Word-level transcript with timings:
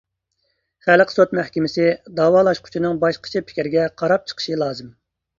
خەلق 0.85 1.09
سوت 1.15 1.35
مەھكىمىسى 1.39 1.83
دەۋالاشقۇچىنىڭ 2.19 2.97
باشقىچە 3.03 3.43
پىكرىگە 3.51 3.83
قاراپ 4.03 4.25
چىقىشى 4.33 4.57
لازىم. 4.63 4.89